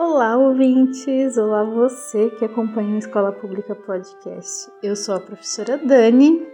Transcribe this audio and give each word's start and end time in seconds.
Olá, 0.00 0.36
ouvintes! 0.36 1.36
Olá, 1.36 1.64
você 1.64 2.30
que 2.30 2.44
acompanha 2.44 2.94
o 2.94 2.98
Escola 2.98 3.32
Pública 3.32 3.74
Podcast. 3.74 4.70
Eu 4.80 4.94
sou 4.94 5.16
a 5.16 5.20
professora 5.20 5.76
Dani 5.76 6.46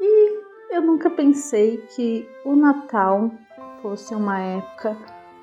e 0.00 0.40
eu 0.70 0.80
nunca 0.80 1.10
pensei 1.10 1.76
que 1.94 2.26
o 2.42 2.56
Natal 2.56 3.30
fosse 3.82 4.14
uma 4.14 4.40
época 4.40 4.96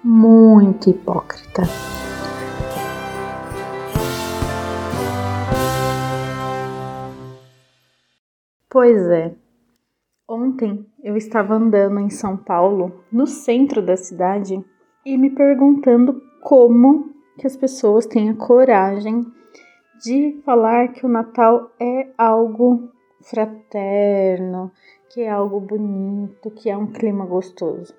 muito 0.04 0.90
hipócrita. 0.90 1.62
Pois 8.68 8.98
é, 9.10 9.36
ontem 10.28 10.88
eu 11.04 11.16
estava 11.16 11.54
andando 11.54 12.00
em 12.00 12.10
São 12.10 12.36
Paulo, 12.36 13.04
no 13.12 13.28
centro 13.28 13.80
da 13.80 13.96
cidade, 13.96 14.60
e 15.06 15.16
me 15.20 15.30
perguntando 15.30 16.20
como 16.42 17.11
que 17.42 17.48
as 17.48 17.58
pessoas 17.58 18.06
a 18.30 18.36
coragem 18.36 19.26
de 20.00 20.40
falar 20.46 20.90
que 20.90 21.04
o 21.04 21.10
Natal 21.10 21.72
é 21.80 22.12
algo 22.16 22.92
fraterno, 23.20 24.72
que 25.10 25.22
é 25.22 25.30
algo 25.32 25.60
bonito, 25.60 26.52
que 26.52 26.70
é 26.70 26.78
um 26.78 26.86
clima 26.86 27.26
gostoso. 27.26 27.96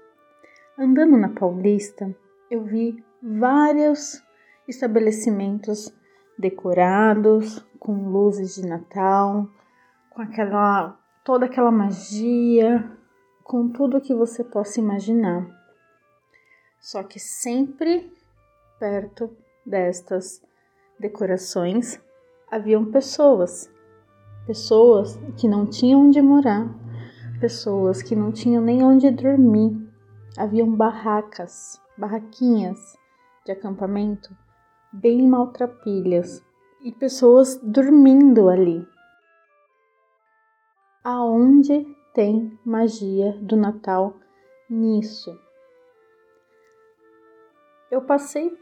Andando 0.78 1.16
na 1.16 1.28
Paulista, 1.28 2.14
eu 2.48 2.62
vi 2.62 3.04
vários 3.20 4.22
estabelecimentos 4.68 5.92
decorados 6.38 7.66
com 7.80 8.12
luzes 8.12 8.54
de 8.54 8.64
Natal, 8.64 9.48
com 10.10 10.22
aquela 10.22 10.96
toda 11.24 11.46
aquela 11.46 11.72
magia, 11.72 12.88
com 13.42 13.68
tudo 13.68 14.00
que 14.00 14.14
você 14.14 14.44
possa 14.44 14.78
imaginar. 14.78 15.44
Só 16.78 17.02
que 17.02 17.18
sempre 17.18 18.21
perto 18.82 19.30
destas 19.64 20.42
decorações 20.98 22.02
haviam 22.50 22.90
pessoas, 22.90 23.72
pessoas 24.44 25.16
que 25.38 25.46
não 25.46 25.64
tinham 25.66 26.00
onde 26.00 26.20
morar, 26.20 26.68
pessoas 27.40 28.02
que 28.02 28.16
não 28.16 28.32
tinham 28.32 28.60
nem 28.60 28.82
onde 28.82 29.08
dormir. 29.12 29.80
Haviam 30.36 30.68
barracas, 30.74 31.80
barraquinhas 31.96 32.98
de 33.46 33.52
acampamento 33.52 34.36
bem 34.92 35.28
maltrapilhas 35.28 36.44
e 36.82 36.90
pessoas 36.90 37.60
dormindo 37.62 38.48
ali. 38.48 38.84
Aonde 41.04 41.86
tem 42.12 42.58
magia 42.64 43.32
do 43.42 43.56
Natal 43.56 44.16
nisso? 44.68 45.38
Eu 47.88 48.02
passei 48.02 48.60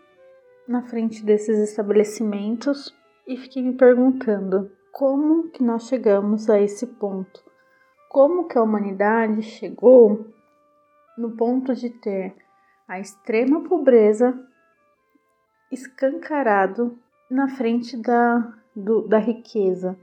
na 0.70 0.82
frente 0.82 1.24
desses 1.24 1.58
estabelecimentos 1.58 2.96
e 3.26 3.36
fiquei 3.36 3.60
me 3.60 3.72
perguntando 3.72 4.70
como 4.92 5.48
que 5.48 5.64
nós 5.64 5.88
chegamos 5.88 6.48
a 6.48 6.60
esse 6.60 6.86
ponto? 6.86 7.42
Como 8.08 8.46
que 8.46 8.56
a 8.56 8.62
humanidade 8.62 9.42
chegou 9.42 10.32
no 11.18 11.32
ponto 11.32 11.74
de 11.74 11.90
ter 11.90 12.36
a 12.86 13.00
extrema 13.00 13.64
pobreza 13.64 14.32
escancarado 15.72 16.96
na 17.28 17.48
frente 17.48 17.96
da, 17.96 18.54
do, 18.74 19.08
da 19.08 19.18
riqueza, 19.18 19.98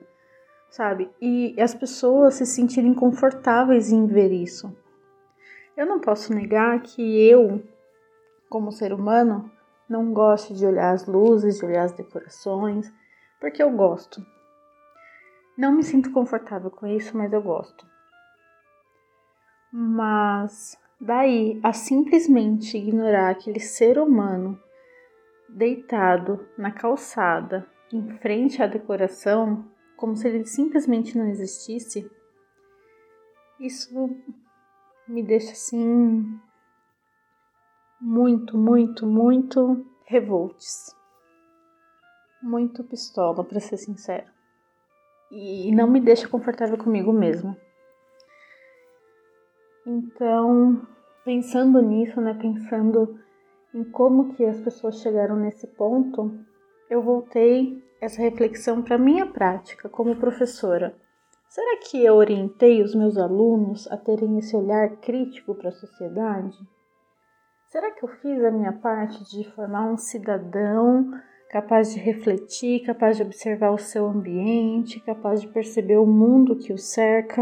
sabe? 0.70 1.10
E 1.22 1.56
as 1.62 1.74
pessoas 1.74 2.34
se 2.34 2.46
sentirem 2.46 2.94
confortáveis 2.94 3.90
em 3.90 4.06
ver 4.06 4.34
isso. 4.34 4.76
Eu 5.78 5.86
não 5.86 6.02
posso 6.02 6.34
negar 6.34 6.82
que 6.82 7.26
eu 7.26 7.64
como 8.50 8.72
ser 8.72 8.92
humano, 8.92 9.50
não 9.90 10.14
gosto 10.14 10.54
de 10.54 10.66
olhar 10.66 10.94
as 10.94 11.06
luzes, 11.06 11.60
de 11.60 11.66
olhar 11.66 11.84
as 11.84 11.94
decorações, 11.94 12.92
porque 13.40 13.62
eu 13.62 13.72
gosto. 13.72 14.26
Não 15.58 15.72
me 15.72 15.84
sinto 15.84 16.12
confortável 16.12 16.70
com 16.70 16.86
isso, 16.86 17.18
mas 17.18 17.32
eu 17.34 17.42
gosto. 17.42 17.86
Mas 19.72 20.78
daí 21.00 21.60
a 21.64 21.74
simplesmente 21.74 22.78
ignorar 22.78 23.32
aquele 23.32 23.60
ser 23.60 23.98
humano 23.98 24.60
deitado 25.50 26.48
na 26.58 26.72
calçada 26.72 27.66
em 27.92 28.10
frente 28.18 28.62
à 28.62 28.68
decoração, 28.68 29.66
como 29.96 30.16
se 30.16 30.28
ele 30.28 30.46
simplesmente 30.46 31.18
não 31.18 31.28
existisse, 31.28 32.10
isso 33.60 34.10
me 35.08 35.24
deixa 35.24 35.52
assim 35.52 36.40
muito, 38.00 38.58
muito, 38.58 39.06
muito 39.06 39.86
revoltes. 40.06 40.96
Muito 42.42 42.84
pistola, 42.84 43.44
para 43.44 43.60
ser 43.60 43.78
sincero. 43.78 44.28
E 45.32 45.72
não 45.74 45.90
me 45.90 46.00
deixa 46.00 46.28
confortável 46.28 46.78
comigo 46.78 47.12
mesmo. 47.12 47.56
Então, 49.86 50.82
pensando 51.26 51.82
nisso, 51.82 52.22
né, 52.22 52.34
pensando 52.34 53.20
em 53.74 53.84
como 53.84 54.34
que 54.34 54.46
as 54.46 54.60
pessoas 54.60 55.00
chegaram 55.02 55.36
nesse 55.36 55.68
ponto, 55.68 56.32
eu 56.90 57.02
voltei 57.02 57.84
essa 58.00 58.22
reflexão 58.22 58.82
para 58.82 58.98
minha 58.98 59.26
prática 59.26 59.90
como 59.90 60.16
professora. 60.16 60.96
Será 61.50 61.78
que 61.78 62.04
eu 62.04 62.16
orientei 62.16 62.82
os 62.84 62.94
meus 62.94 63.18
alunos 63.18 63.88
a 63.92 63.98
terem 63.98 64.38
esse 64.38 64.56
olhar 64.56 64.98
crítico 64.98 65.56
para 65.56 65.70
a 65.70 65.74
sociedade? 65.74 66.58
Será 67.68 67.92
que 67.92 68.06
eu 68.06 68.08
fiz 68.08 68.42
a 68.46 68.50
minha 68.50 68.72
parte 68.72 69.26
de 69.26 69.44
formar 69.52 69.84
um 69.92 69.98
cidadão 69.98 71.12
capaz 71.50 71.94
de 71.94 72.00
refletir, 72.00 72.86
capaz 72.86 73.18
de 73.18 73.24
observar 73.24 73.72
o 73.72 73.78
seu 73.78 74.06
ambiente, 74.06 75.02
capaz 75.02 75.42
de 75.42 75.50
perceber 75.50 75.98
o 75.98 76.06
mundo 76.06 76.56
que 76.56 76.72
o 76.72 76.78
cerca? 76.78 77.42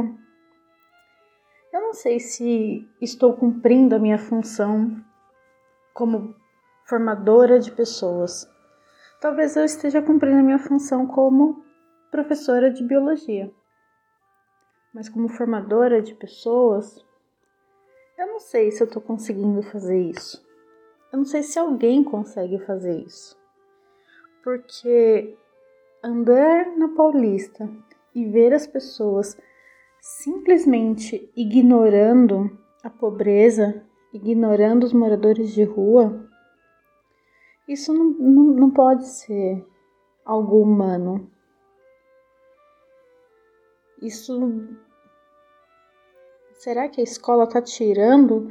Eu 1.72 1.80
não 1.80 1.94
sei 1.94 2.20
se 2.20 2.90
estou 3.00 3.34
cumprindo 3.34 3.94
a 3.94 4.00
minha 4.00 4.18
função 4.18 5.00
como 5.94 6.36
formadora 6.86 7.60
de 7.60 7.72
pessoas. 7.72 8.50
Talvez 9.22 9.56
eu 9.56 9.64
esteja 9.64 10.02
cumprindo 10.02 10.40
a 10.40 10.44
minha 10.44 10.60
função 10.60 11.06
como 11.06 11.64
professora 12.10 12.72
de 12.72 12.84
biologia. 12.84 13.54
Mas 14.92 15.08
como 15.08 15.30
formadora 15.30 16.02
de 16.02 16.16
pessoas, 16.16 17.06
não 18.36 18.40
sei 18.42 18.70
se 18.70 18.84
eu 18.84 18.88
tô 18.88 19.00
conseguindo 19.00 19.64
fazer 19.64 19.98
isso. 19.98 20.46
Eu 21.10 21.20
não 21.20 21.26
sei 21.26 21.42
se 21.42 21.58
alguém 21.58 22.04
consegue 22.04 22.60
fazer 22.66 23.00
isso. 23.00 23.34
Porque 24.44 25.38
andar 26.04 26.78
na 26.78 26.90
Paulista 26.90 27.70
e 28.14 28.26
ver 28.26 28.54
as 28.54 28.68
pessoas 28.68 29.38
simplesmente 30.02 31.32
ignorando 31.34 32.52
a 32.84 32.90
pobreza, 32.90 33.82
ignorando 34.12 34.84
os 34.84 34.92
moradores 34.92 35.54
de 35.54 35.64
rua, 35.64 36.30
isso 37.66 37.94
não, 37.94 38.04
não, 38.04 38.44
não 38.54 38.70
pode 38.70 39.08
ser 39.08 39.66
algo 40.26 40.62
humano. 40.62 41.32
Isso 44.02 44.68
Será 46.66 46.90
que 46.90 47.00
a 47.00 47.04
escola 47.04 47.44
está 47.44 47.62
tirando 47.62 48.48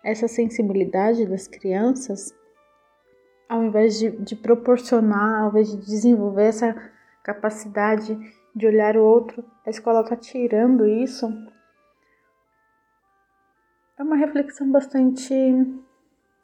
essa 0.00 0.28
sensibilidade 0.28 1.26
das 1.26 1.48
crianças? 1.48 2.32
Ao 3.48 3.60
invés 3.64 3.98
de, 3.98 4.08
de 4.08 4.36
proporcionar, 4.36 5.42
ao 5.42 5.48
invés 5.48 5.72
de 5.72 5.78
desenvolver 5.78 6.44
essa 6.44 6.92
capacidade 7.24 8.16
de 8.54 8.66
olhar 8.68 8.96
o 8.96 9.02
outro, 9.02 9.44
a 9.66 9.70
escola 9.70 10.02
está 10.02 10.14
tirando 10.14 10.86
isso? 10.86 11.26
É 13.98 14.02
uma 14.04 14.14
reflexão 14.14 14.70
bastante 14.70 15.34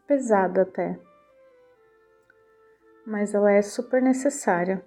pesada 0.09 0.63
até, 0.63 0.99
mas 3.07 3.33
ela 3.33 3.53
é 3.53 3.63
super 3.63 4.03
necessária. 4.03 4.85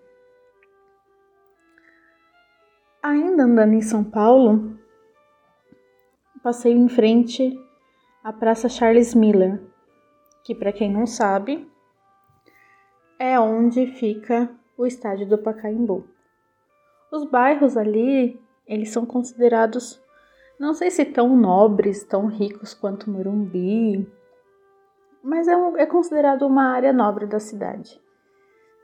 Ainda 3.02 3.44
andando 3.44 3.72
em 3.72 3.82
São 3.82 4.04
Paulo, 4.04 4.84
passei 6.46 6.74
em 6.74 6.88
frente 6.88 7.60
à 8.24 8.32
Praça 8.32 8.70
Charles 8.70 9.16
Miller, 9.16 9.60
que 10.44 10.54
para 10.54 10.72
quem 10.72 10.94
não 10.94 11.08
sabe, 11.08 11.68
é 13.18 13.40
onde 13.40 13.88
fica 13.88 14.52
o 14.78 14.86
estádio 14.86 15.28
do 15.28 15.40
Pacaembu. 15.40 16.06
Os 17.12 17.26
bairros 17.26 17.76
ali, 17.76 18.40
eles 18.68 18.92
são 18.92 19.08
considerados, 19.08 20.00
não 20.60 20.76
sei 20.76 20.92
se 20.92 21.04
tão 21.04 21.36
nobres, 21.36 22.04
tão 22.04 22.28
ricos 22.28 22.76
quanto 22.76 23.10
Morumbi, 23.10 24.08
mas 25.24 25.48
é, 25.48 25.58
um, 25.58 25.76
é 25.76 25.88
considerado 25.88 26.44
uma 26.44 26.76
área 26.76 26.94
nobre 26.94 27.26
da 27.26 27.40
cidade. 27.40 28.00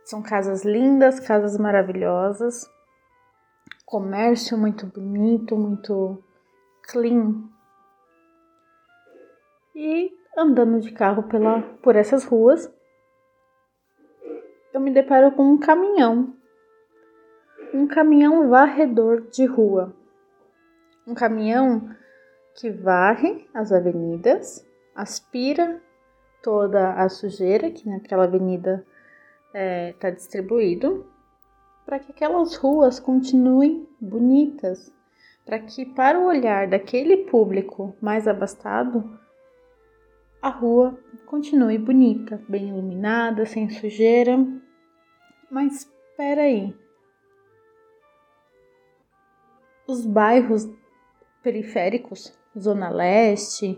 São 0.04 0.24
casas 0.24 0.66
lindas, 0.66 1.20
casas 1.20 1.60
maravilhosas, 1.60 2.68
comércio 3.86 4.58
muito 4.58 4.88
bonito, 4.88 5.56
muito 5.56 6.24
E 9.76 10.12
andando 10.38 10.80
de 10.80 10.92
carro 10.92 11.24
pela, 11.24 11.62
por 11.82 11.96
essas 11.96 12.24
ruas, 12.24 12.72
eu 14.74 14.80
me 14.80 14.92
deparo 14.92 15.32
com 15.32 15.44
um 15.44 15.58
caminhão. 15.58 16.36
Um 17.74 17.88
caminhão 17.88 18.50
varredor 18.50 19.22
de 19.30 19.46
rua. 19.46 19.96
Um 21.08 21.14
caminhão 21.14 21.90
que 22.56 22.70
varre 22.70 23.48
as 23.54 23.72
avenidas, 23.72 24.66
aspira 24.96 25.82
toda 26.44 26.94
a 26.94 27.08
sujeira 27.10 27.72
que 27.72 27.88
naquela 27.88 28.26
avenida 28.26 28.86
está 29.48 29.60
é, 29.60 29.94
tá 29.94 30.10
distribuído, 30.10 31.06
para 31.86 32.00
que 32.00 32.12
aquelas 32.12 32.56
ruas 32.56 33.00
continuem 33.00 33.88
bonitas, 34.00 34.94
para 35.52 35.60
que 35.60 35.86
para 35.86 36.18
o 36.18 36.28
olhar 36.28 36.66
daquele 36.66 37.26
público 37.26 37.94
mais 38.00 38.26
abastado, 38.26 39.20
a 40.42 40.48
rua 40.48 40.98
continue 41.26 41.78
bonita, 41.78 42.42
bem 42.48 42.70
iluminada, 42.70 43.46
sem 43.46 43.70
sujeira. 43.70 44.38
Mas 45.50 45.80
espera 45.82 46.44
aí. 46.44 46.74
Os 49.86 50.06
bairros 50.06 50.70
periféricos, 51.44 52.34
Zona 52.58 52.90
Leste, 52.90 53.78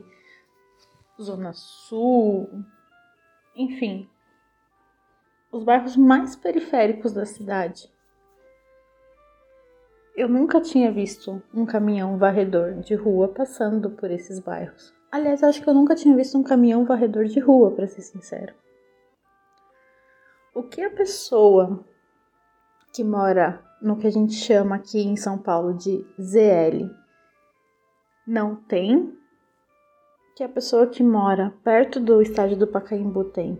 Zona 1.20 1.54
Sul, 1.54 2.52
enfim, 3.56 4.08
os 5.52 5.64
bairros 5.64 5.98
mais 5.98 6.36
periféricos 6.36 7.14
da 7.14 7.26
cidade. 7.26 7.92
Eu 10.16 10.30
nunca 10.30 10.62
tinha 10.62 10.92
visto 10.92 11.42
um 11.52 11.66
caminhão 11.66 12.20
varredor 12.20 12.76
de 12.76 12.94
rua 12.94 13.30
passando 13.30 13.90
por 13.90 14.12
esses 14.12 14.40
bairros. 14.40 14.94
Aliás, 15.12 15.44
acho 15.44 15.62
que 15.62 15.68
eu 15.68 15.74
nunca 15.74 15.96
tinha 15.96 16.16
visto 16.16 16.38
um 16.38 16.44
caminhão 16.44 16.86
varredor 16.86 17.26
de 17.26 17.40
rua, 17.40 17.72
para 17.72 17.88
ser 17.88 18.02
sincero. 18.02 18.54
O 20.54 20.62
que 20.62 20.84
a 20.84 20.92
pessoa 20.92 21.84
que 22.94 23.04
mora 23.04 23.60
no 23.82 23.98
que 23.98 24.06
a 24.06 24.12
gente 24.12 24.34
chama 24.34 24.76
aqui 24.76 25.02
em 25.02 25.16
São 25.16 25.36
Paulo 25.36 25.74
de 25.74 26.06
ZL 26.22 26.90
não 28.26 28.56
tem, 28.56 29.18
que 30.36 30.44
a 30.44 30.50
pessoa 30.50 30.88
que 30.88 31.04
mora 31.04 31.54
perto 31.64 32.00
do 32.00 32.22
estádio 32.22 32.58
do 32.58 32.68
Pacaembu 32.68 33.26
tem. 33.26 33.60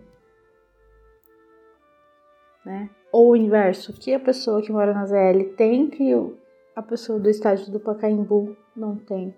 Né? 2.64 2.88
Ou 3.12 3.32
o 3.32 3.36
inverso, 3.36 3.92
que 3.92 4.14
a 4.14 4.20
pessoa 4.20 4.62
que 4.62 4.72
mora 4.72 4.94
na 4.94 5.04
ZL 5.04 5.54
tem 5.56 5.90
que 5.90 6.14
a 6.74 6.82
pessoa 6.82 7.18
do 7.18 7.28
estádio 7.28 7.70
do 7.70 7.80
Pacaembu 7.80 8.56
não 8.74 8.96
tem. 8.96 9.34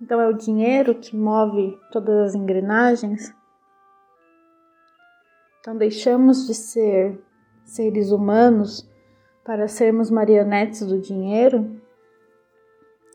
Então 0.00 0.20
é 0.20 0.28
o 0.28 0.36
dinheiro 0.36 0.94
que 0.94 1.14
move 1.14 1.78
todas 1.92 2.28
as 2.28 2.34
engrenagens. 2.34 3.34
Então 5.60 5.76
deixamos 5.76 6.46
de 6.46 6.54
ser 6.54 7.20
seres 7.64 8.10
humanos 8.10 8.88
para 9.44 9.68
sermos 9.68 10.10
marionetes 10.10 10.86
do 10.86 10.98
dinheiro 10.98 11.80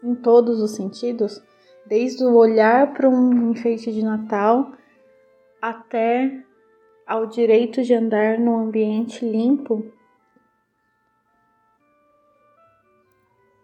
em 0.04 0.14
todos 0.14 0.62
os 0.62 0.76
sentidos, 0.76 1.44
desde 1.86 2.24
o 2.24 2.36
olhar 2.36 2.94
para 2.94 3.10
um 3.10 3.52
enfeite 3.52 3.92
de 3.92 4.04
Natal 4.04 4.72
até 5.62 6.44
ao 7.08 7.26
direito 7.26 7.82
de 7.82 7.94
andar 7.94 8.40
num 8.40 8.60
ambiente 8.60 9.26
limpo. 9.26 9.92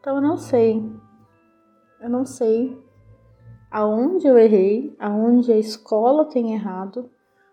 Então 0.02 0.16
eu 0.16 0.22
não 0.22 0.36
sei. 0.36 0.84
Eu 2.00 2.10
não 2.10 2.26
sei 2.26 2.76
aonde 3.70 4.28
eu 4.28 4.36
errei, 4.36 4.96
aonde 5.00 5.54
a 5.54 5.58
escola 5.58 6.26
tem 6.26 6.54
errado, 6.54 7.10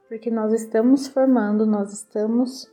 porque 0.09 0.31
nós 0.31 0.55
estamos 0.55 1.07
formando, 1.07 1.67
nós 1.67 1.93
estamos 1.93 2.73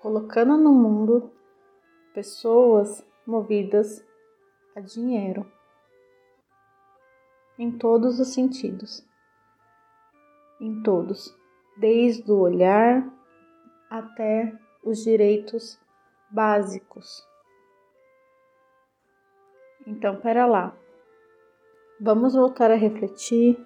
colocando 0.00 0.56
no 0.56 0.72
mundo 0.72 1.30
pessoas 2.14 3.06
movidas 3.26 4.02
a 4.74 4.80
dinheiro 4.80 5.46
em 7.58 7.76
todos 7.76 8.18
os 8.18 8.28
sentidos. 8.28 9.06
Em 10.58 10.82
todos, 10.82 11.36
desde 11.76 12.32
o 12.32 12.38
olhar 12.38 13.06
até 13.90 14.58
os 14.82 15.04
direitos 15.04 15.78
básicos. 16.30 17.27
Então, 19.88 20.16
pera 20.16 20.44
lá. 20.44 20.76
Vamos 21.98 22.34
voltar 22.34 22.70
a 22.70 22.74
refletir, 22.74 23.58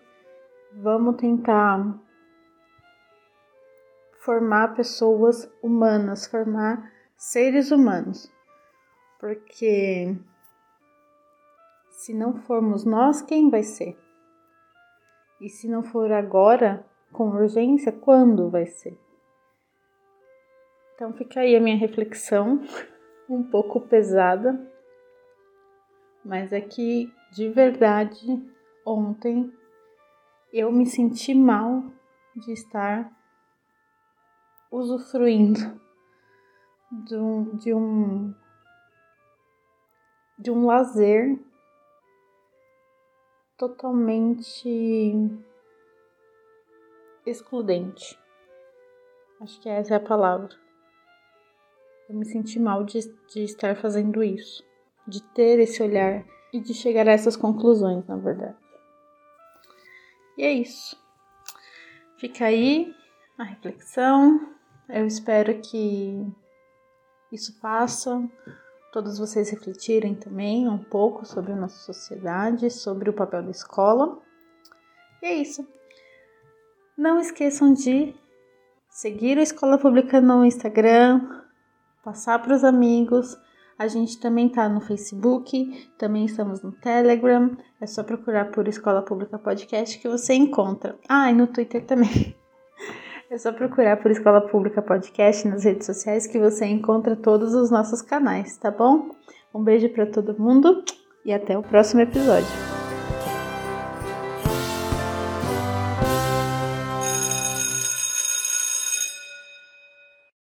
vamos 0.72 1.16
tentar 1.16 1.98
formar 4.20 4.76
pessoas 4.76 5.52
humanas, 5.60 6.24
formar 6.24 6.92
seres 7.16 7.72
humanos. 7.72 8.32
Porque 9.18 10.16
se 11.90 12.14
não 12.14 12.36
formos 12.36 12.84
nós, 12.84 13.20
quem 13.20 13.50
vai 13.50 13.64
ser? 13.64 13.98
E 15.40 15.48
se 15.48 15.68
não 15.68 15.82
for 15.82 16.12
agora, 16.12 16.86
com 17.12 17.30
urgência, 17.30 17.90
quando 17.90 18.48
vai 18.48 18.66
ser? 18.66 18.96
Então 20.94 21.12
fica 21.14 21.40
aí 21.40 21.56
a 21.56 21.60
minha 21.60 21.76
reflexão, 21.76 22.62
um 23.28 23.42
pouco 23.42 23.80
pesada, 23.80 24.70
mas 26.24 26.52
é 26.52 26.60
que 26.60 27.12
de 27.32 27.48
verdade, 27.48 28.26
ontem 28.84 29.50
eu 30.52 30.70
me 30.70 30.84
senti 30.84 31.34
mal 31.34 31.82
de 32.36 32.52
estar 32.52 33.10
usufruindo 34.70 35.80
de 37.06 37.16
um, 37.16 37.56
de 37.56 37.72
um, 37.72 38.34
de 40.38 40.50
um 40.50 40.66
lazer 40.66 41.38
totalmente 43.56 44.68
excludente. 47.24 48.18
Acho 49.40 49.58
que 49.58 49.70
essa 49.70 49.94
é 49.94 49.96
a 49.96 50.00
palavra. 50.00 50.54
Eu 52.10 52.14
me 52.14 52.26
senti 52.26 52.60
mal 52.60 52.84
de, 52.84 53.00
de 53.28 53.42
estar 53.42 53.74
fazendo 53.74 54.22
isso, 54.22 54.62
de 55.06 55.22
ter 55.22 55.58
esse 55.58 55.82
olhar 55.82 56.24
e 56.52 56.60
de 56.60 56.74
chegar 56.74 57.08
a 57.08 57.12
essas 57.12 57.36
conclusões, 57.36 58.06
na 58.06 58.16
verdade. 58.16 58.56
E 60.36 60.42
é 60.42 60.52
isso. 60.52 60.96
Fica 62.18 62.46
aí 62.46 62.94
a 63.38 63.44
reflexão. 63.44 64.54
Eu 64.88 65.06
espero 65.06 65.60
que 65.60 66.26
isso 67.30 67.58
faça 67.60 68.22
todos 68.92 69.18
vocês 69.18 69.48
refletirem 69.48 70.14
também 70.14 70.68
um 70.68 70.76
pouco 70.76 71.24
sobre 71.24 71.52
a 71.52 71.56
nossa 71.56 71.78
sociedade, 71.78 72.70
sobre 72.70 73.08
o 73.08 73.12
papel 73.12 73.42
da 73.42 73.50
escola. 73.50 74.20
E 75.22 75.26
é 75.26 75.34
isso. 75.34 75.66
Não 76.96 77.18
esqueçam 77.18 77.72
de 77.72 78.14
seguir 78.90 79.38
a 79.38 79.42
Escola 79.42 79.78
Pública 79.78 80.20
no 80.20 80.44
Instagram, 80.44 81.42
passar 82.04 82.38
para 82.42 82.54
os 82.54 82.62
amigos 82.62 83.34
a 83.82 83.88
gente 83.88 84.18
também 84.20 84.48
tá 84.48 84.68
no 84.68 84.80
Facebook, 84.80 85.90
também 85.98 86.24
estamos 86.24 86.62
no 86.62 86.70
Telegram. 86.70 87.50
É 87.80 87.86
só 87.86 88.04
procurar 88.04 88.52
por 88.52 88.68
Escola 88.68 89.02
Pública 89.02 89.38
Podcast 89.40 89.98
que 89.98 90.08
você 90.08 90.34
encontra. 90.34 90.96
Ah, 91.08 91.30
e 91.30 91.34
no 91.34 91.46
Twitter 91.48 91.84
também. 91.84 92.34
É 93.30 93.38
só 93.38 93.50
procurar 93.50 93.96
por 93.96 94.10
Escola 94.10 94.42
Pública 94.42 94.82
Podcast 94.82 95.48
nas 95.48 95.64
redes 95.64 95.86
sociais 95.86 96.26
que 96.26 96.38
você 96.38 96.66
encontra 96.66 97.16
todos 97.16 97.54
os 97.54 97.70
nossos 97.70 98.02
canais, 98.02 98.58
tá 98.58 98.70
bom? 98.70 99.08
Um 99.54 99.64
beijo 99.64 99.88
para 99.88 100.04
todo 100.04 100.38
mundo 100.38 100.84
e 101.24 101.32
até 101.32 101.56
o 101.56 101.62
próximo 101.62 102.02
episódio. 102.02 102.71